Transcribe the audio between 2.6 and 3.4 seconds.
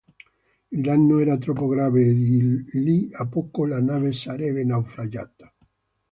lì a